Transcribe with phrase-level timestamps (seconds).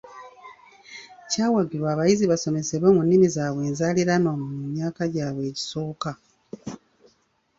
[1.29, 6.11] Kyawagirwa abayizi basomesebwe mu nnimi zaabwe enzaaliranwa mu myaka gyabwe egisooka.